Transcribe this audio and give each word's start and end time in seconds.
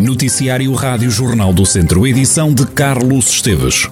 Noticiário 0.00 0.72
Rádio 0.72 1.10
Jornal 1.10 1.52
do 1.52 1.66
Centro, 1.66 2.06
edição 2.06 2.54
de 2.54 2.66
Carlos 2.66 3.28
Esteves. 3.28 3.86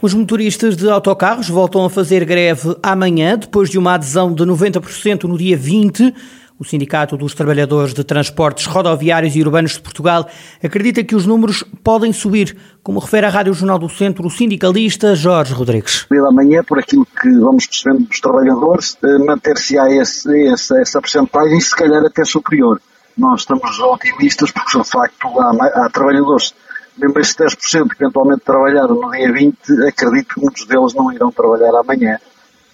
Os 0.00 0.14
motoristas 0.14 0.76
de 0.76 0.88
autocarros 0.88 1.48
voltam 1.48 1.84
a 1.84 1.90
fazer 1.90 2.24
greve 2.24 2.76
amanhã, 2.80 3.36
depois 3.36 3.68
de 3.68 3.76
uma 3.76 3.94
adesão 3.94 4.32
de 4.32 4.44
90% 4.44 5.24
no 5.24 5.36
dia 5.36 5.56
20. 5.56 6.14
O 6.60 6.64
Sindicato 6.64 7.16
dos 7.16 7.32
Trabalhadores 7.32 7.94
de 7.94 8.04
Transportes 8.04 8.66
Rodoviários 8.66 9.34
e 9.34 9.40
Urbanos 9.40 9.72
de 9.72 9.80
Portugal 9.80 10.28
acredita 10.62 11.02
que 11.02 11.16
os 11.16 11.24
números 11.24 11.64
podem 11.82 12.12
subir, 12.12 12.54
como 12.82 13.00
refere 13.00 13.24
a 13.24 13.30
Rádio 13.30 13.54
Jornal 13.54 13.78
do 13.78 13.88
Centro 13.88 14.26
o 14.26 14.30
sindicalista 14.30 15.14
Jorge 15.14 15.54
Rodrigues. 15.54 16.04
Pela 16.04 16.30
manhã, 16.30 16.62
por 16.62 16.78
aquilo 16.78 17.06
que 17.06 17.30
vamos 17.38 17.66
percebendo 17.66 18.04
dos 18.04 18.20
trabalhadores, 18.20 18.94
eh, 19.02 19.18
manter-se-á 19.24 19.90
essa, 19.90 21.00
porcentagem, 21.00 21.58
se 21.62 21.74
calhar 21.74 22.04
até 22.04 22.26
superior. 22.26 22.78
Nós 23.16 23.40
estamos 23.40 23.80
otimistas 23.80 24.50
porque, 24.50 24.78
de 24.78 24.86
facto, 24.86 25.28
há, 25.40 25.86
há 25.86 25.88
trabalhadores, 25.88 26.54
mesmo 26.98 27.18
esses 27.20 27.36
10% 27.36 27.88
que 27.88 28.04
eventualmente 28.04 28.42
trabalharam 28.44 28.96
no 28.96 29.10
dia 29.12 29.32
20, 29.32 29.56
acredito 29.88 30.34
que 30.34 30.40
muitos 30.42 30.66
deles 30.66 30.92
não 30.92 31.10
irão 31.10 31.32
trabalhar 31.32 31.74
amanhã, 31.74 32.18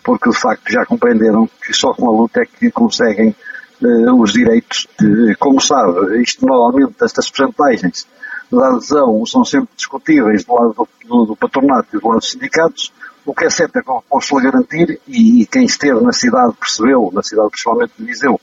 porque, 0.02 0.28
de 0.28 0.36
facto, 0.36 0.72
já 0.72 0.84
compreenderam 0.84 1.48
que 1.64 1.72
só 1.72 1.94
com 1.94 2.08
a 2.08 2.12
luta 2.12 2.40
é 2.40 2.46
que 2.46 2.68
conseguem 2.72 3.32
os 4.18 4.32
direitos 4.32 4.86
de, 4.98 5.34
como 5.38 5.60
sabe, 5.60 6.22
isto 6.22 6.46
normalmente, 6.46 6.94
estas 7.02 7.30
percentagens 7.30 8.06
da 8.50 8.68
adesão 8.68 9.24
são 9.26 9.44
sempre 9.44 9.68
discutíveis 9.76 10.44
do 10.44 10.54
lado 10.54 10.74
do, 10.74 10.88
do, 11.08 11.24
do, 11.26 11.36
patronato 11.36 11.88
e 11.96 12.00
do 12.00 12.08
lado 12.08 12.18
dos 12.18 12.30
sindicatos, 12.30 12.92
o 13.24 13.34
que 13.34 13.44
é 13.44 13.50
certo 13.50 13.76
é 13.76 13.82
que 13.82 13.90
posso-lhe 14.08 14.44
garantir, 14.44 15.00
e, 15.06 15.42
e, 15.42 15.46
quem 15.46 15.64
esteve 15.64 16.00
na 16.00 16.12
cidade 16.12 16.54
percebeu, 16.58 17.10
na 17.12 17.22
cidade 17.22 17.50
principalmente 17.50 17.92
de 17.98 18.04
Viseu, 18.04 18.40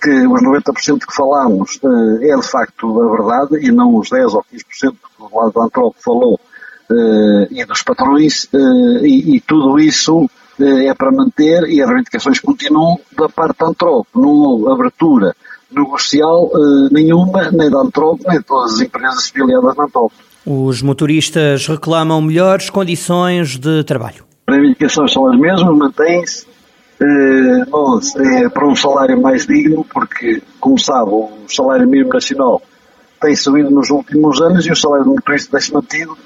que 0.00 0.10
os 0.10 0.42
90% 0.42 1.06
que 1.06 1.14
falámos 1.14 1.80
uh, 1.82 2.22
é 2.22 2.36
de 2.36 2.46
facto 2.46 3.00
a 3.00 3.16
verdade 3.16 3.66
e 3.66 3.72
não 3.72 3.96
os 3.96 4.10
10 4.10 4.34
ou 4.34 4.44
15% 4.52 4.92
que 4.92 5.22
o 5.22 5.38
lado 5.38 5.52
da 5.52 5.64
Antropo 5.64 5.96
falou 6.04 6.34
uh, 6.34 7.46
e 7.50 7.64
dos 7.64 7.82
patrões, 7.82 8.46
e, 8.52 9.36
e 9.36 9.40
tudo 9.40 9.78
isso 9.78 10.28
é 10.60 10.94
para 10.94 11.10
manter 11.10 11.64
e 11.68 11.82
as 11.82 11.88
reivindicações 11.88 12.40
continuam 12.40 12.98
da 13.16 13.28
parte 13.28 13.58
da 13.58 13.66
Antropo. 13.66 14.06
Não 14.14 14.28
houve 14.28 14.72
abertura 14.72 15.34
negocial 15.70 16.50
eh, 16.54 16.88
nenhuma, 16.92 17.50
nem 17.50 17.70
da 17.70 17.78
Antropo, 17.78 18.24
nem 18.26 18.38
de 18.38 18.44
todas 18.44 18.74
as 18.74 18.80
empresas 18.80 19.28
filiadas 19.28 19.76
na 19.76 19.84
Antropo. 19.84 20.14
Os 20.46 20.80
motoristas 20.80 21.66
reclamam 21.66 22.22
melhores 22.22 22.70
condições 22.70 23.58
de 23.58 23.82
trabalho. 23.84 24.24
As 24.46 24.54
reivindicações 24.54 25.12
são 25.12 25.26
as 25.30 25.38
mesmas, 25.38 25.76
mantêm-se. 25.76 26.46
Eh, 27.00 28.44
é 28.44 28.48
para 28.48 28.66
um 28.66 28.74
salário 28.76 29.20
mais 29.20 29.46
digno, 29.46 29.84
porque, 29.92 30.42
como 30.58 30.78
sabe, 30.78 31.10
o 31.10 31.30
salário 31.48 31.86
mínimo 31.86 32.12
nacional 32.12 32.62
tem 33.20 33.34
subido 33.34 33.70
nos 33.70 33.90
últimos 33.90 34.40
anos 34.40 34.66
e 34.66 34.72
o 34.72 34.76
salário 34.76 35.04
do 35.04 35.14
motorista 35.14 35.52
tem-se 35.52 35.72
mantido, 35.72 36.16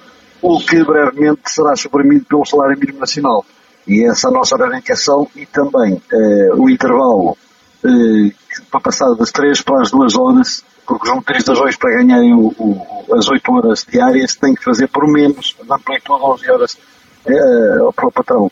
o 0.43 0.61
que 0.61 0.83
brevemente 0.85 1.41
será 1.47 1.75
suprimido 1.77 2.25
pelo 2.27 2.45
salário 2.45 2.79
mínimo 2.79 3.01
nacional. 3.01 3.45
E 3.87 4.05
essa 4.05 4.31
nossa 4.31 4.57
reivindicação 4.57 5.27
e 5.35 5.47
também 5.47 6.01
eh, 6.13 6.51
o 6.55 6.69
intervalo 6.69 7.37
eh, 7.85 8.33
para 8.71 8.81
passar 8.81 9.15
das 9.15 9.31
3 9.33 9.63
para 9.63 9.83
as 9.83 9.91
2 9.91 10.17
horas, 10.17 10.65
porque 10.87 11.09
os 11.09 11.15
motoristas 11.15 11.59
hoje 11.59 11.79
para 11.79 11.97
ganharem 11.97 12.35
o, 12.35 12.49
o, 12.59 13.15
as 13.15 13.29
8 13.29 13.53
horas 13.53 13.87
diárias 13.91 14.37
têm 14.37 14.55
que 14.55 14.65
fazer 14.65 14.89
por 14.89 15.07
menos, 15.07 15.57
da 15.67 15.77
amplitude 15.77 16.23
11 16.23 16.51
horas 16.51 16.79
eh, 17.27 17.93
para 17.95 18.07
o 18.07 18.13
patrão. 18.13 18.51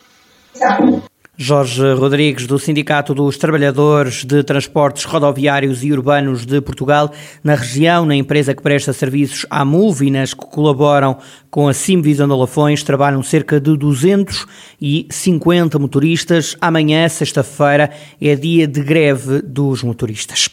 Jorge 1.41 1.93
Rodrigues, 1.93 2.45
do 2.45 2.59
Sindicato 2.59 3.15
dos 3.15 3.37
Trabalhadores 3.37 4.25
de 4.25 4.43
Transportes 4.43 5.05
Rodoviários 5.05 5.85
e 5.85 5.93
Urbanos 5.93 6.45
de 6.45 6.59
Portugal, 6.59 7.13
na 7.41 7.55
região, 7.55 8.05
na 8.05 8.13
empresa 8.13 8.53
que 8.53 8.61
presta 8.61 8.91
serviços 8.91 9.45
à 9.49 9.63
MUV 9.63 10.07
e 10.07 10.11
nas 10.11 10.33
que 10.33 10.45
colaboram 10.45 11.17
com 11.49 11.69
a 11.69 11.73
Simvisão 11.73 12.27
de 12.27 12.33
Lafões, 12.33 12.83
trabalham 12.83 13.23
cerca 13.23 13.57
de 13.57 13.77
250 13.77 15.79
motoristas. 15.79 16.57
Amanhã, 16.59 17.07
sexta-feira, 17.07 17.89
é 18.21 18.35
dia 18.35 18.67
de 18.67 18.81
greve 18.81 19.41
dos 19.41 19.81
motoristas. 19.81 20.49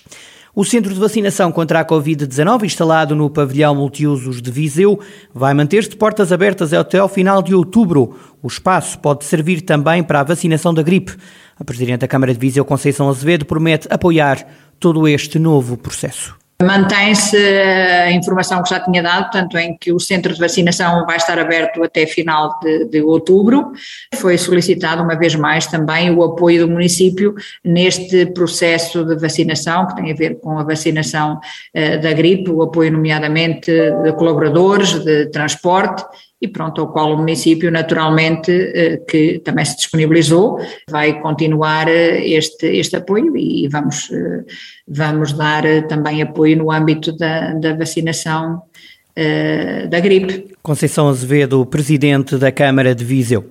O 0.59 0.65
centro 0.65 0.95
de 0.95 0.99
vacinação 0.99 1.53
contra 1.53 1.81
a 1.81 1.85
Covid-19, 1.85 2.63
instalado 2.63 3.15
no 3.15 3.29
pavilhão 3.29 3.75
multiusos 3.75 4.41
de 4.41 4.51
Viseu, 4.51 4.99
vai 5.35 5.53
manter-se 5.53 5.91
de 5.91 5.97
portas 5.97 6.33
abertas 6.33 6.73
até 6.73 6.97
ao 6.97 7.11
final 7.11 7.43
de 7.43 7.55
outubro. 7.55 8.17
O 8.43 8.47
espaço 8.47 8.99
pode 9.01 9.27
servir 9.27 9.61
também 9.61 10.03
para 10.03 10.21
a 10.21 10.25
vacinação 10.25 10.73
da 10.73 10.83
gripe. 10.83 11.15
A 11.61 11.63
Presidente 11.63 12.01
da 12.01 12.09
Câmara 12.09 12.33
de 12.33 12.41
Viseu, 12.41 12.65
Conceição 12.65 13.11
Azevedo, 13.11 13.45
promete 13.45 13.87
apoiar 13.91 14.47
todo 14.81 15.07
este 15.07 15.39
novo 15.39 15.77
processo. 15.77 16.35
Mantém-se 16.63 17.37
a 17.37 18.11
informação 18.13 18.63
que 18.63 18.71
já 18.71 18.81
tinha 18.81 19.03
dado, 19.03 19.31
tanto 19.31 19.59
em 19.59 19.77
que 19.77 19.93
o 19.93 20.01
centro 20.01 20.33
de 20.33 20.41
vacinação 20.41 21.05
vai 21.05 21.19
estar 21.19 21.39
aberto 21.39 21.85
até 21.85 22.07
final 22.07 22.59
de, 22.61 22.87
de, 22.87 23.03
outubro. 23.03 23.73
Foi 24.15 24.39
solicitado 24.39 25.03
uma 25.03 25.19
vez 25.19 25.35
mais 25.35 25.67
também 25.67 26.11
o 26.11 26.23
apoio 26.23 26.67
do 26.67 26.73
município 26.73 27.35
neste 27.63 28.25
processo 28.27 29.05
de 29.05 29.17
vacinação, 29.17 29.87
que 29.87 29.97
tem 29.97 30.11
a 30.11 30.15
ver 30.15 30.41
com 30.41 30.59
a 30.59 30.65
vacinação 30.65 31.35
uh, 31.35 32.01
da 32.01 32.15
gripe, 32.15 32.51
o 32.51 32.63
apoio 32.63 32.91
nomeadamente 32.91 33.71
de 34.03 34.13
colaboradores, 34.15 34.95
de 35.05 35.27
transporte 35.27 36.05
e 36.41 36.47
pronto, 36.47 36.81
ao 36.83 36.89
qual 36.89 37.15
o 37.15 37.17
município 37.17 37.71
naturalmente 37.71 38.51
eh, 38.53 38.99
que 39.09 39.39
também 39.39 39.65
se 39.65 39.77
disponibilizou, 39.77 40.59
vai 40.91 41.19
continuar 41.21 41.89
eh, 41.89 42.27
este, 42.29 42.67
este 42.67 42.97
apoio 42.97 43.35
e 43.37 43.67
vamos, 43.69 44.11
eh, 44.13 44.45
vamos 44.87 45.33
dar 45.33 45.63
também 45.89 46.21
apoio 46.21 46.59
no 46.59 46.71
âmbito 46.71 47.17
da, 47.17 47.55
da 47.55 47.75
vacinação 47.75 48.63
da 49.89 49.99
gripe. 49.99 50.55
Conceição 50.63 51.09
Azevedo, 51.09 51.65
Presidente 51.65 52.37
da 52.37 52.53
Câmara 52.53 52.95
de 52.95 53.03
Viseu. 53.03 53.47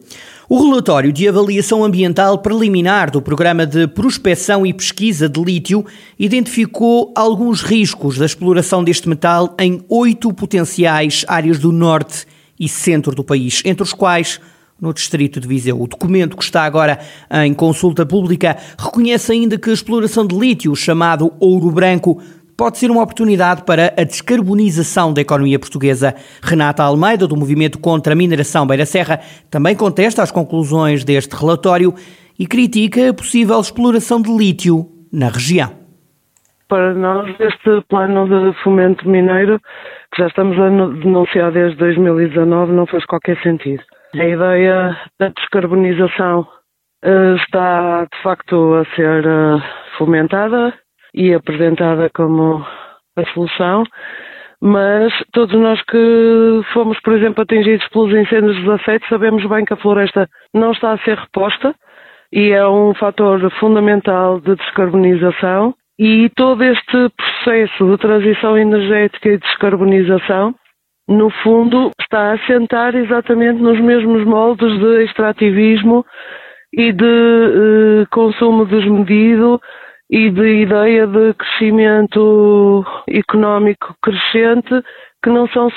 O 0.47 0.69
relatório 0.69 1.11
de 1.11 1.27
avaliação 1.27 1.83
ambiental 1.83 2.37
preliminar 2.37 3.09
do 3.09 3.19
Programa 3.19 3.65
de 3.65 3.87
Prospecção 3.87 4.63
e 4.63 4.71
Pesquisa 4.71 5.27
de 5.27 5.43
Lítio 5.43 5.83
identificou 6.19 7.11
alguns 7.15 7.63
riscos 7.63 8.19
da 8.19 8.27
exploração 8.27 8.83
deste 8.83 9.09
metal 9.09 9.55
em 9.59 9.83
oito 9.89 10.31
potenciais 10.31 11.25
áreas 11.27 11.57
do 11.57 11.71
norte 11.71 12.27
e 12.59 12.67
centro 12.67 13.13
do 13.13 13.23
país, 13.23 13.61
entre 13.65 13.83
os 13.83 13.93
quais 13.93 14.39
no 14.79 14.93
distrito 14.93 15.39
de 15.39 15.47
Viseu. 15.47 15.81
O 15.81 15.87
documento 15.87 16.35
que 16.35 16.43
está 16.43 16.63
agora 16.63 16.99
em 17.45 17.53
consulta 17.53 18.05
pública 18.05 18.57
reconhece 18.77 19.31
ainda 19.31 19.57
que 19.57 19.69
a 19.69 19.73
exploração 19.73 20.25
de 20.25 20.37
lítio, 20.37 20.75
chamado 20.75 21.33
ouro 21.39 21.71
branco, 21.71 22.21
pode 22.57 22.77
ser 22.77 22.89
uma 22.89 23.03
oportunidade 23.03 23.63
para 23.63 23.93
a 23.97 24.03
descarbonização 24.03 25.13
da 25.13 25.21
economia 25.21 25.59
portuguesa. 25.59 26.15
Renata 26.41 26.83
Almeida, 26.83 27.27
do 27.27 27.35
Movimento 27.35 27.79
contra 27.79 28.13
a 28.13 28.15
Mineração 28.15 28.65
Beira 28.65 28.85
Serra, 28.85 29.19
também 29.49 29.75
contesta 29.75 30.23
as 30.23 30.31
conclusões 30.31 31.03
deste 31.03 31.35
relatório 31.35 31.93
e 32.37 32.45
critica 32.45 33.09
a 33.09 33.13
possível 33.13 33.59
exploração 33.59 34.21
de 34.21 34.31
lítio 34.31 34.89
na 35.11 35.29
região. 35.29 35.71
Para 36.67 36.93
nós, 36.93 37.29
este 37.39 37.81
plano 37.87 38.27
de 38.27 38.63
fomento 38.63 39.07
mineiro 39.07 39.61
já 40.17 40.27
estamos 40.27 40.57
a 40.59 40.69
denunciar 40.69 41.51
desde 41.51 41.77
2019 41.77 42.71
não 42.71 42.85
faz 42.85 43.05
qualquer 43.05 43.37
sentido. 43.41 43.83
A 44.13 44.25
ideia 44.25 44.97
da 45.19 45.29
descarbonização 45.29 46.47
uh, 47.03 47.35
está 47.35 48.05
de 48.05 48.21
facto 48.23 48.75
a 48.75 48.85
ser 48.95 49.25
uh, 49.25 49.61
fomentada 49.97 50.73
e 51.13 51.33
apresentada 51.33 52.09
como 52.13 52.65
a 53.17 53.25
solução, 53.33 53.83
mas 54.61 55.13
todos 55.33 55.59
nós 55.59 55.81
que 55.83 56.61
fomos, 56.73 56.99
por 57.01 57.13
exemplo, 57.13 57.43
atingidos 57.43 57.87
pelos 57.89 58.13
incêndios 58.13 58.57
dos 58.57 58.69
afetos, 58.69 59.07
sabemos 59.09 59.45
bem 59.45 59.65
que 59.65 59.73
a 59.73 59.77
floresta 59.77 60.29
não 60.53 60.71
está 60.71 60.93
a 60.93 60.97
ser 60.99 61.17
reposta 61.17 61.75
e 62.31 62.51
é 62.51 62.67
um 62.67 62.93
fator 62.93 63.49
fundamental 63.59 64.39
de 64.39 64.55
descarbonização 64.55 65.73
e 65.97 66.29
todo 66.35 66.63
este 66.63 67.09
processo 67.09 67.91
de 67.91 67.97
transição 67.97 68.57
energética 68.57 69.29
e 69.29 69.37
descarbonização, 69.37 70.53
no 71.07 71.29
fundo, 71.43 71.91
está 72.01 72.31
a 72.31 72.33
assentar 72.33 72.95
exatamente 72.95 73.61
nos 73.61 73.79
mesmos 73.79 74.25
moldes 74.25 74.79
de 74.79 75.03
extrativismo 75.05 76.05
e 76.73 76.91
de 76.91 77.05
eh, 77.05 78.05
consumo 78.11 78.65
desmedido 78.65 79.61
e 80.09 80.29
de 80.29 80.63
ideia 80.63 81.07
de 81.07 81.33
crescimento 81.33 82.83
económico 83.07 83.95
crescente 84.01 84.83
que 85.23 85.29
não 85.29 85.47
são 85.47 85.69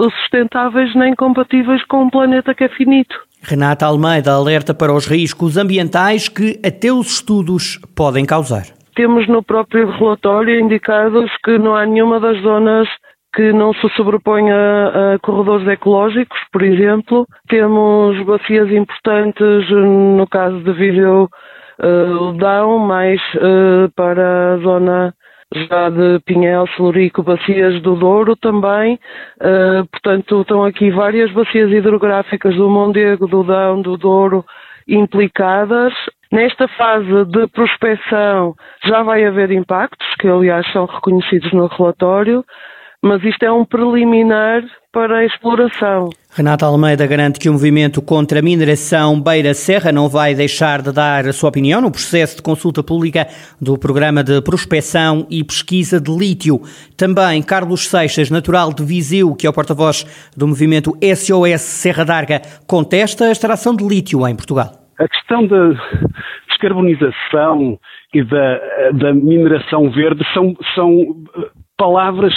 sustentáveis 0.00 0.94
nem 0.94 1.14
compatíveis 1.14 1.84
com 1.86 2.04
um 2.04 2.10
planeta 2.10 2.54
que 2.54 2.64
é 2.64 2.68
finito. 2.68 3.14
Renata 3.42 3.84
Almeida 3.84 4.32
alerta 4.32 4.72
para 4.72 4.94
os 4.94 5.06
riscos 5.06 5.58
ambientais 5.58 6.28
que 6.28 6.58
até 6.64 6.90
os 6.90 7.16
estudos 7.16 7.78
podem 7.94 8.24
causar. 8.24 8.83
Temos 8.94 9.26
no 9.28 9.42
próprio 9.42 9.90
relatório 9.90 10.60
indicados 10.60 11.30
que 11.44 11.58
não 11.58 11.74
há 11.74 11.84
nenhuma 11.84 12.20
das 12.20 12.40
zonas 12.42 12.88
que 13.34 13.52
não 13.52 13.72
se 13.74 13.88
sobrepõe 13.96 14.50
a, 14.50 15.18
corredores 15.20 15.66
ecológicos, 15.66 16.38
por 16.52 16.62
exemplo. 16.62 17.26
Temos 17.48 18.24
bacias 18.24 18.70
importantes, 18.70 19.68
no 19.70 20.26
caso 20.28 20.62
de 20.62 20.72
Viseu, 20.72 21.28
uh, 21.80 22.32
Dão, 22.34 22.78
mais 22.78 23.20
uh, 23.34 23.90
para 23.96 24.54
a 24.54 24.56
zona 24.58 25.14
já 25.52 25.88
de 25.88 26.20
Pinhel, 26.24 26.66
Celurico, 26.76 27.22
bacias 27.22 27.80
do 27.82 27.94
Douro 27.96 28.36
também. 28.36 28.98
Uh, 29.40 29.86
portanto, 29.90 30.40
estão 30.40 30.64
aqui 30.64 30.90
várias 30.90 31.30
bacias 31.32 31.70
hidrográficas 31.70 32.54
do 32.56 32.68
Mondego, 32.68 33.26
do 33.26 33.42
Dão, 33.42 33.82
do 33.82 33.96
Douro 33.96 34.44
implicadas. 34.86 35.92
Nesta 36.34 36.66
fase 36.66 37.24
de 37.26 37.46
prospecção 37.46 38.56
já 38.84 39.04
vai 39.04 39.24
haver 39.24 39.52
impactos, 39.52 40.04
que 40.18 40.26
aliás 40.26 40.66
são 40.72 40.84
reconhecidos 40.84 41.52
no 41.52 41.68
relatório, 41.68 42.44
mas 43.00 43.22
isto 43.22 43.44
é 43.44 43.52
um 43.52 43.64
preliminar 43.64 44.64
para 44.92 45.18
a 45.18 45.24
exploração. 45.24 46.10
Renata 46.32 46.66
Almeida 46.66 47.06
garante 47.06 47.38
que 47.38 47.48
o 47.48 47.52
movimento 47.52 48.02
contra 48.02 48.40
a 48.40 48.42
mineração 48.42 49.20
Beira-Serra 49.20 49.92
não 49.92 50.08
vai 50.08 50.34
deixar 50.34 50.82
de 50.82 50.90
dar 50.90 51.24
a 51.24 51.32
sua 51.32 51.50
opinião 51.50 51.80
no 51.80 51.92
processo 51.92 52.38
de 52.38 52.42
consulta 52.42 52.82
pública 52.82 53.28
do 53.60 53.78
Programa 53.78 54.24
de 54.24 54.42
Prospecção 54.42 55.28
e 55.30 55.44
Pesquisa 55.44 56.00
de 56.00 56.10
Lítio. 56.10 56.60
Também 56.96 57.44
Carlos 57.44 57.86
Seixas, 57.86 58.28
natural 58.28 58.72
de 58.72 58.84
Viseu, 58.84 59.36
que 59.36 59.46
é 59.46 59.50
o 59.50 59.52
porta-voz 59.52 60.04
do 60.36 60.48
movimento 60.48 60.98
SOS 61.00 61.60
Serra 61.60 62.04
d'Arga, 62.04 62.42
contesta 62.66 63.26
a 63.26 63.30
extração 63.30 63.76
de 63.76 63.86
lítio 63.86 64.26
em 64.26 64.34
Portugal. 64.34 64.83
A 64.98 65.08
questão 65.08 65.46
da 65.46 65.70
descarbonização 66.48 67.78
e 68.12 68.22
da, 68.22 68.90
da 68.92 69.12
mineração 69.12 69.90
verde 69.90 70.24
são, 70.32 70.54
são 70.74 71.24
palavras 71.76 72.32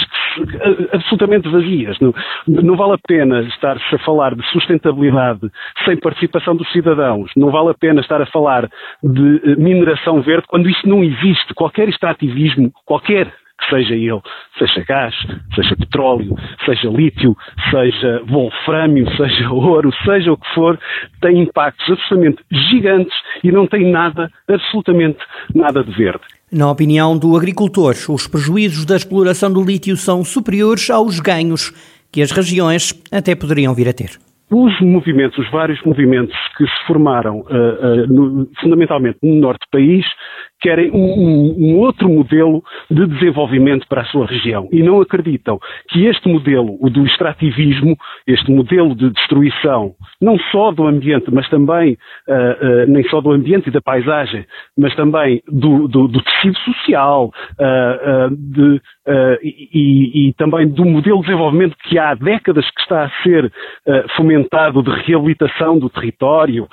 absolutamente 0.92 1.50
vazias. 1.50 1.98
Não, 2.00 2.14
não 2.48 2.76
vale 2.76 2.94
a 2.94 3.08
pena 3.08 3.42
estar-se 3.42 3.96
a 3.96 4.00
falar 4.00 4.36
de 4.36 4.46
sustentabilidade 4.50 5.50
sem 5.86 5.98
participação 5.98 6.56
dos 6.56 6.72
cidadãos. 6.72 7.32
Não 7.36 7.52
vale 7.52 7.70
a 7.70 7.74
pena 7.74 8.02
estar 8.02 8.22
a 8.22 8.26
falar 8.26 8.70
de 9.04 9.42
eh, 9.44 9.56
mineração 9.56 10.22
verde 10.22 10.48
quando 10.48 10.70
isso 10.70 10.88
não 10.88 11.04
existe. 11.04 11.54
Qualquer 11.54 11.88
extrativismo, 11.90 12.72
qualquer 12.86 13.32
que 13.60 13.70
seja 13.70 13.96
ele, 13.96 14.22
seja 14.58 14.86
gás, 14.88 15.16
seja 15.56 15.76
petróleo, 15.76 16.36
seja 16.66 16.90
lítio, 16.90 17.36
seja 17.72 18.22
wolframio, 18.28 19.08
seja 19.18 19.50
ouro, 19.52 19.92
seja 20.06 20.32
o 20.32 20.38
que 20.38 20.54
for, 20.54 20.80
tem 21.22 21.42
impactos 21.42 21.90
absolutamente 21.90 22.44
gigantes 22.52 23.16
e 23.44 23.52
não 23.52 23.68
tem 23.68 23.92
nada, 23.92 24.30
absolutamente 24.48 25.20
nada 25.54 25.84
de 25.84 25.92
verde. 25.92 26.24
Na 26.52 26.72
opinião 26.72 27.18
do 27.18 27.36
agricultor, 27.36 27.94
os 28.10 28.28
prejuízos 28.28 28.86
da 28.86 28.96
exploração 28.96 29.52
do 29.52 29.64
lítio 29.64 29.98
são 29.98 30.24
superiores 30.24 30.90
aos 30.90 31.20
ganhos 31.20 31.74
que 32.12 32.22
as 32.22 32.32
regiões 32.32 32.94
até 33.12 33.36
poderiam 33.36 33.74
vir 33.74 33.90
a 33.90 33.94
ter. 33.94 34.12
Os 34.50 34.80
movimentos, 34.80 35.38
os 35.38 35.52
vários 35.52 35.82
movimentos 35.84 36.34
que 36.58 36.64
se 36.64 36.88
formaram 36.88 37.40
uh, 37.40 37.44
uh, 37.44 38.08
no, 38.08 38.48
fundamentalmente 38.62 39.18
no 39.22 39.36
norte 39.36 39.60
do 39.60 39.70
país, 39.70 40.06
querem 40.60 40.92
um, 40.92 41.56
um, 41.58 41.78
outro 41.78 42.10
modelo 42.10 42.64
de 42.90 43.06
desenvolvimento 43.08 43.88
para 43.88 44.02
a 44.02 44.06
sua 44.06 44.26
região. 44.26 44.68
E 44.72 44.82
não 44.82 45.02
acreditam 45.02 45.60
que 45.90 46.06
este 46.06 46.28
modelo, 46.28 46.78
o 46.82 46.90
do 46.90 47.06
extrativismo, 47.06 47.96
este 48.26 48.52
modelo 48.52 48.96
de 48.96 49.10
destruição, 49.12 49.94
não 50.22 50.38
só 50.52 50.72
do 50.72 50.88
ambiente, 50.88 51.32
mas 51.32 51.48
também, 51.50 51.98
uh, 52.28 52.34
uh, 52.34 52.86
nem 52.88 53.04
só 53.10 53.22
do 53.22 53.32
ambiente 53.32 53.68
e 53.68 53.72
da 53.72 53.82
paisagem, 53.82 54.46
mas 54.78 54.96
também 54.96 55.42
do, 55.48 55.88
do, 55.88 56.08
do 56.08 56.22
tecido 56.22 56.58
social 56.60 57.32
uh, 57.60 58.36
de, 58.36 58.82
e, 59.42 60.30
e, 60.30 60.34
também 60.34 60.68
do 60.68 60.84
modelo 60.84 61.22
de 61.22 61.28
desenvolvimento 61.28 61.78
que 61.84 61.98
há 61.98 62.14
décadas 62.14 62.70
que 62.72 62.82
está 62.82 63.06
a 63.06 63.10
ser 63.24 63.52
fomentado 64.18 64.84
de 64.84 64.90
reabilitação 64.90 65.80
do 65.80 65.90
território, 65.90 66.68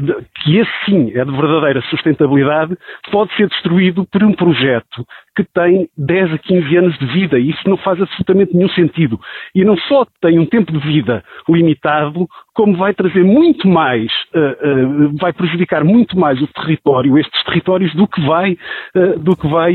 de, 0.00 0.14
que 0.36 0.56
esse 0.56 0.70
sim 0.86 1.12
é 1.14 1.22
de 1.22 1.30
verdadeira 1.30 1.82
sustentabilidade, 1.90 2.74
pode 3.12 3.23
pode 3.24 3.36
ser 3.36 3.48
destruído 3.48 4.06
por 4.10 4.22
um 4.22 4.34
projeto 4.34 5.06
que 5.34 5.44
tem 5.54 5.88
10 5.96 6.34
a 6.34 6.38
15 6.38 6.76
anos 6.76 6.98
de 6.98 7.06
vida 7.06 7.38
e 7.38 7.50
isso 7.50 7.62
não 7.66 7.76
faz 7.78 8.00
absolutamente 8.00 8.54
nenhum 8.54 8.68
sentido. 8.70 9.18
E 9.54 9.64
não 9.64 9.76
só 9.76 10.06
tem 10.20 10.38
um 10.38 10.46
tempo 10.46 10.70
de 10.70 10.78
vida 10.78 11.24
limitado, 11.48 12.28
como 12.54 12.76
vai 12.76 12.92
trazer 12.94 13.24
muito 13.24 13.66
mais, 13.66 14.06
uh, 14.34 15.08
uh, 15.08 15.16
vai 15.18 15.32
prejudicar 15.32 15.82
muito 15.82 16.18
mais 16.18 16.40
o 16.40 16.46
território, 16.48 17.18
estes 17.18 17.42
territórios, 17.44 17.94
do 17.94 18.06
que 18.06 18.20
vai, 18.20 18.52
uh, 18.52 19.18
do 19.18 19.34
que 19.36 19.48
vai 19.48 19.74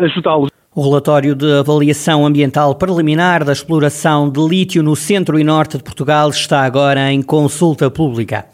ajudá-los. 0.00 0.50
O 0.74 0.82
relatório 0.82 1.34
de 1.34 1.58
avaliação 1.58 2.24
ambiental 2.24 2.74
preliminar 2.74 3.44
da 3.44 3.52
exploração 3.52 4.30
de 4.30 4.40
lítio 4.40 4.82
no 4.82 4.96
centro 4.96 5.38
e 5.38 5.44
norte 5.44 5.76
de 5.76 5.82
Portugal 5.82 6.30
está 6.30 6.62
agora 6.62 7.12
em 7.12 7.20
consulta 7.22 7.90
pública. 7.90 8.46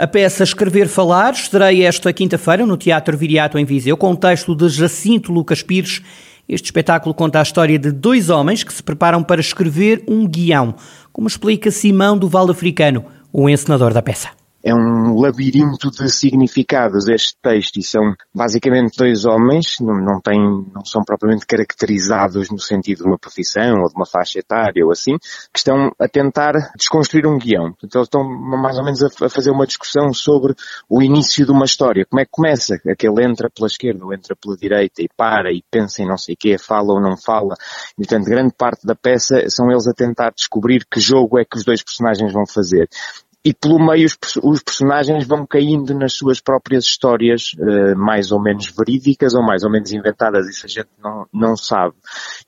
A 0.00 0.06
peça 0.06 0.42
Escrever 0.42 0.88
Falar 0.88 1.34
estreia 1.34 1.86
esta 1.86 2.10
quinta-feira 2.10 2.64
no 2.64 2.78
Teatro 2.78 3.18
Viriato 3.18 3.58
em 3.58 3.66
Viseu 3.66 3.98
com 3.98 4.12
o 4.12 4.16
texto 4.16 4.54
de 4.54 4.66
Jacinto 4.66 5.30
Lucas 5.30 5.62
Pires. 5.62 6.00
Este 6.48 6.64
espetáculo 6.64 7.14
conta 7.14 7.38
a 7.38 7.42
história 7.42 7.78
de 7.78 7.92
dois 7.92 8.30
homens 8.30 8.64
que 8.64 8.72
se 8.72 8.82
preparam 8.82 9.22
para 9.22 9.42
escrever 9.42 10.02
um 10.08 10.26
guião, 10.26 10.74
como 11.12 11.28
explica 11.28 11.70
Simão 11.70 12.16
do 12.16 12.30
Val 12.30 12.50
Africano, 12.50 13.04
o 13.30 13.46
encenador 13.46 13.92
da 13.92 14.00
peça 14.00 14.39
é 14.62 14.74
um 14.74 15.18
labirinto 15.18 15.90
de 15.90 16.10
significados 16.10 17.08
este 17.08 17.34
texto 17.42 17.78
e 17.78 17.82
são 17.82 18.14
basicamente 18.34 18.96
dois 18.96 19.24
homens, 19.24 19.76
não, 19.80 19.94
não, 19.94 20.20
têm, 20.20 20.38
não 20.38 20.84
são 20.84 21.02
propriamente 21.02 21.46
caracterizados 21.46 22.50
no 22.50 22.58
sentido 22.58 23.02
de 23.02 23.08
uma 23.08 23.18
profissão 23.18 23.80
ou 23.80 23.88
de 23.88 23.94
uma 23.94 24.06
faixa 24.06 24.38
etária 24.38 24.84
ou 24.84 24.92
assim, 24.92 25.16
que 25.52 25.58
estão 25.58 25.90
a 25.98 26.08
tentar 26.08 26.52
desconstruir 26.76 27.26
um 27.26 27.38
guião. 27.38 27.74
Então 27.82 28.00
eles 28.00 28.06
estão 28.06 28.22
mais 28.22 28.76
ou 28.76 28.84
menos 28.84 29.02
a, 29.02 29.06
a 29.24 29.28
fazer 29.28 29.50
uma 29.50 29.66
discussão 29.66 30.12
sobre 30.12 30.54
o 30.88 31.02
início 31.02 31.46
de 31.46 31.52
uma 31.52 31.64
história. 31.64 32.04
Como 32.04 32.20
é 32.20 32.24
que 32.24 32.30
começa? 32.30 32.78
Aquele 32.88 33.24
entra 33.24 33.48
pela 33.48 33.66
esquerda 33.66 34.04
ou 34.04 34.12
entra 34.12 34.36
pela 34.36 34.56
direita 34.56 35.02
e 35.02 35.08
para 35.16 35.52
e 35.52 35.64
pensa 35.70 36.02
em 36.02 36.06
não 36.06 36.18
sei 36.18 36.34
o 36.34 36.38
quê, 36.38 36.58
fala 36.58 36.92
ou 36.92 37.00
não 37.00 37.16
fala. 37.16 37.54
E, 37.98 38.06
portanto, 38.06 38.24
grande 38.26 38.54
parte 38.56 38.86
da 38.86 38.94
peça 38.94 39.48
são 39.48 39.70
eles 39.70 39.86
a 39.86 39.92
tentar 39.92 40.32
descobrir 40.32 40.84
que 40.90 41.00
jogo 41.00 41.38
é 41.38 41.44
que 41.44 41.56
os 41.56 41.64
dois 41.64 41.82
personagens 41.82 42.32
vão 42.32 42.44
fazer 42.46 42.88
e 43.44 43.54
pelo 43.54 43.78
meio 43.78 44.06
os, 44.06 44.16
os, 44.42 44.62
personagens 44.62 45.26
vão 45.26 45.46
caindo 45.46 45.94
nas 45.94 46.14
suas 46.14 46.40
próprias 46.40 46.84
histórias, 46.84 47.52
uh, 47.54 47.96
mais 47.96 48.32
ou 48.32 48.40
menos 48.40 48.72
verídicas 48.76 49.34
ou 49.34 49.42
mais 49.42 49.62
ou 49.64 49.70
menos 49.70 49.92
inventadas, 49.92 50.46
isso 50.48 50.66
a 50.66 50.68
gente 50.68 50.90
não, 51.02 51.26
não 51.32 51.56
sabe. 51.56 51.94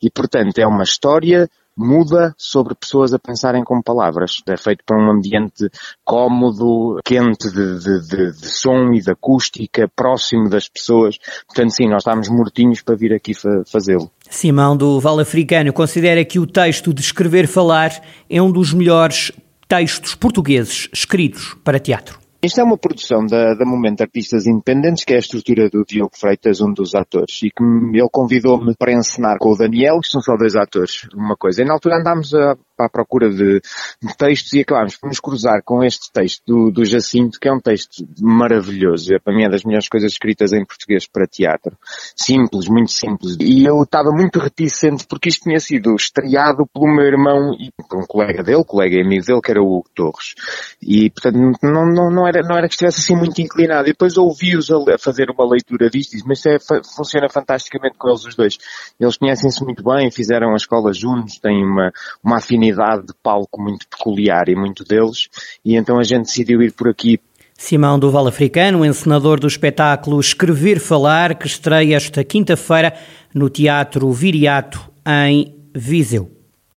E 0.03 0.11
portanto 0.11 0.59
é 0.59 0.67
uma 0.67 0.83
história 0.83 1.49
muda 1.77 2.35
sobre 2.37 2.75
pessoas 2.75 3.13
a 3.15 3.19
pensarem 3.19 3.65
com 3.65 3.81
palavras. 3.83 4.37
É 4.47 4.57
feito 4.57 4.85
para 4.85 4.99
um 4.99 5.11
ambiente 5.11 5.71
cómodo, 6.05 7.01
quente 7.05 7.51
de, 7.51 7.79
de, 7.79 8.09
de, 8.09 8.33
de 8.33 8.49
som 8.49 8.93
e 8.93 9.01
de 9.01 9.11
acústica, 9.11 9.91
próximo 9.95 10.49
das 10.49 10.69
pessoas. 10.69 11.19
Portanto, 11.47 11.71
sim, 11.71 11.89
nós 11.89 12.03
estamos 12.03 12.29
mortinhos 12.29 12.83
para 12.83 12.95
vir 12.95 13.13
aqui 13.13 13.35
fa 13.35 13.63
fazê-lo. 13.71 14.11
Simão 14.29 14.77
do 14.77 15.01
Vale 15.01 15.23
Africano 15.23 15.73
considera 15.73 16.25
que 16.25 16.39
o 16.39 16.47
texto 16.47 16.93
de 16.93 17.01
Escrever 17.01 17.47
Falar 17.47 17.91
é 18.29 18.41
um 18.41 18.51
dos 18.51 18.73
melhores 18.73 19.33
textos 19.73 20.15
portugueses 20.15 20.91
escritos 20.93 21.57
para 21.65 21.81
teatro. 21.81 22.19
Isto 22.43 22.61
é 22.61 22.65
uma 22.65 22.77
produção 22.77 23.25
da, 23.25 23.55
da 23.55 23.65
Momento 23.65 24.03
Artistas 24.03 24.47
Independentes, 24.47 25.03
que 25.03 25.15
é 25.15 25.17
a 25.17 25.21
estrutura 25.21 25.71
do 25.71 25.83
Diogo 25.83 26.11
Freitas, 26.15 26.61
um 26.61 26.75
dos 26.75 26.95
atores, 26.95 27.41
e 27.43 27.49
que 27.49 27.65
ele 27.65 28.09
convidou-me 28.13 28.75
para 28.77 28.93
encenar 28.93 29.39
com 29.39 29.53
o 29.53 29.57
Daniel, 29.57 29.99
que 30.01 30.09
são 30.09 30.21
só 30.21 30.37
dois 30.37 30.55
atores, 30.57 31.09
uma 31.15 31.37
coisa. 31.37 31.63
E 31.63 31.65
na 31.65 31.73
altura 31.73 32.01
andámos 32.01 32.35
a, 32.35 32.55
à 32.83 32.89
procura 32.89 33.31
de, 33.31 33.61
de, 34.03 34.17
textos 34.17 34.53
e 34.53 34.61
acabámos 34.61 34.97
por 34.97 35.09
nos 35.09 35.21
cruzar 35.21 35.63
com 35.65 35.83
este 35.83 36.11
texto 36.13 36.43
do, 36.47 36.71
do 36.71 36.85
Jacinto, 36.85 37.39
que 37.41 37.49
é 37.49 37.53
um 37.53 37.61
texto 37.61 38.07
maravilhoso. 38.21 39.15
É 39.15 39.19
para 39.19 39.35
mim 39.35 39.45
é 39.45 39.49
das 39.49 39.65
melhores 39.65 39.89
coisas 39.89 40.13
escritas 40.13 40.53
em 40.53 40.65
português 40.65 41.07
para 41.07 41.27
teatro. 41.27 41.77
Simples, 42.17 42.69
muito 42.69 42.91
simples. 42.91 43.37
E 43.41 43.65
eu 43.65 43.83
estava 43.83 44.11
muito 44.11 44.39
reticente 44.39 45.07
porque 45.07 45.29
isto 45.29 45.45
tinha 45.45 45.61
sido 45.61 45.95
estreado 45.95 46.67
pelo 46.73 46.95
meu 46.95 47.07
irmão 47.07 47.55
e 47.59 47.71
por 47.89 47.99
um 47.99 48.07
colega 48.07 48.43
dele, 48.43 48.65
colega 48.65 48.97
e 48.97 49.03
amigo 49.03 49.25
dele, 49.25 49.41
que 49.41 49.51
era 49.51 49.63
o 49.63 49.79
Hugo 49.79 49.91
Torres. 49.95 50.35
E, 50.81 51.11
portanto, 51.11 51.37
não, 51.63 51.87
não, 51.87 52.11
não 52.11 52.27
era, 52.27 52.41
não 52.43 52.57
era 52.57 52.69
que 52.69 52.75
estivesse 52.75 53.01
assim 53.01 53.17
muito 53.17 53.41
inclinado. 53.41 53.89
E 53.89 53.93
depois 53.93 54.17
ouvi-os 54.17 54.71
a, 54.71 54.99
fazer 54.99 55.31
uma 55.31 55.49
leitura 55.49 55.89
disto, 55.89 56.17
mas 56.27 56.45
é, 56.47 56.59
funciona 56.97 57.29
fantasticamente 57.29 57.97
com 57.99 58.09
eles 58.09 58.25
os 58.25 58.35
dois. 58.35 58.59
Eles 58.99 59.17
conhecem-se 59.17 59.65
muito 59.65 59.83
bem, 59.83 60.11
fizeram 60.11 60.53
a 60.53 60.57
escola 60.57 60.93
juntos, 60.93 61.39
têm 61.39 61.65
uma, 61.65 61.93
uma 62.23 62.37
afinidade 62.39 62.72
de 62.75 63.15
palco 63.23 63.61
muito 63.61 63.87
peculiar 63.89 64.49
e 64.49 64.55
muito 64.55 64.85
deles, 64.85 65.29
e 65.65 65.77
então 65.77 65.99
a 65.99 66.03
gente 66.03 66.27
decidiu 66.27 66.63
ir 66.63 66.73
por 66.73 66.89
aqui 66.89 67.21
Simão 67.63 67.97
do 67.97 68.11
Val 68.11 68.27
Africano, 68.27 68.85
encenador 68.85 69.39
do 69.39 69.47
espetáculo 69.47 70.19
Escrever 70.19 70.81
Falar, 70.81 71.37
que 71.37 71.47
estreia 71.47 71.95
esta 71.95 72.25
quinta-feira 72.25 72.93
no 73.33 73.49
Teatro 73.49 74.11
Viriato, 74.11 74.91
em 75.07 75.55
Viseu. 75.73 76.42